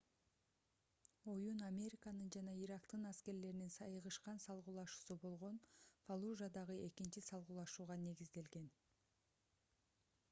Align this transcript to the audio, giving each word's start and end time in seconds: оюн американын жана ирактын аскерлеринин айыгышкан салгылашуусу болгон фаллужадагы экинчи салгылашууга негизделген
оюн 1.33 1.59
американын 1.71 2.31
жана 2.35 2.55
ирактын 2.61 3.03
аскерлеринин 3.09 3.75
айыгышкан 3.89 4.41
салгылашуусу 4.47 5.19
болгон 5.27 5.61
фаллужадагы 6.09 6.79
экинчи 6.89 7.25
салгылашууга 7.29 8.01
негизделген 8.09 8.69